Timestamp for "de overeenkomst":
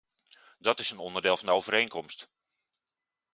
1.47-2.29